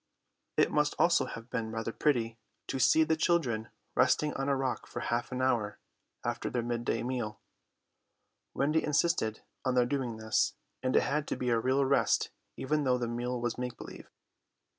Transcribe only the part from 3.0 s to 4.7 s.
the children resting on a